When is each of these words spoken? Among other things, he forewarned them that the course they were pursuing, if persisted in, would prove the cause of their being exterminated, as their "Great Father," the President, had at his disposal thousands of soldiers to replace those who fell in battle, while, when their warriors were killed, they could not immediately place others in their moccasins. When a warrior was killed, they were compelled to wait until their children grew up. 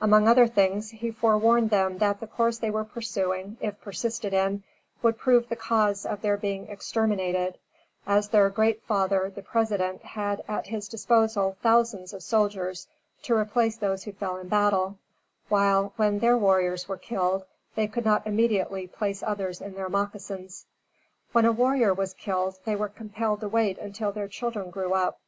Among 0.00 0.28
other 0.28 0.46
things, 0.46 0.90
he 0.92 1.10
forewarned 1.10 1.70
them 1.70 1.98
that 1.98 2.20
the 2.20 2.28
course 2.28 2.56
they 2.58 2.70
were 2.70 2.84
pursuing, 2.84 3.56
if 3.60 3.80
persisted 3.80 4.32
in, 4.32 4.62
would 5.02 5.18
prove 5.18 5.48
the 5.48 5.56
cause 5.56 6.06
of 6.06 6.22
their 6.22 6.36
being 6.36 6.68
exterminated, 6.68 7.58
as 8.06 8.28
their 8.28 8.48
"Great 8.48 8.84
Father," 8.84 9.32
the 9.34 9.42
President, 9.42 10.02
had 10.02 10.44
at 10.46 10.68
his 10.68 10.86
disposal 10.86 11.56
thousands 11.62 12.12
of 12.12 12.22
soldiers 12.22 12.86
to 13.22 13.34
replace 13.34 13.76
those 13.76 14.04
who 14.04 14.12
fell 14.12 14.36
in 14.36 14.46
battle, 14.46 14.98
while, 15.48 15.92
when 15.96 16.20
their 16.20 16.38
warriors 16.38 16.86
were 16.86 16.96
killed, 16.96 17.44
they 17.74 17.88
could 17.88 18.04
not 18.04 18.24
immediately 18.24 18.86
place 18.86 19.20
others 19.20 19.60
in 19.60 19.74
their 19.74 19.88
moccasins. 19.88 20.64
When 21.32 21.44
a 21.44 21.50
warrior 21.50 21.92
was 21.92 22.14
killed, 22.14 22.60
they 22.64 22.76
were 22.76 22.88
compelled 22.88 23.40
to 23.40 23.48
wait 23.48 23.78
until 23.78 24.12
their 24.12 24.28
children 24.28 24.70
grew 24.70 24.92
up. 24.92 25.18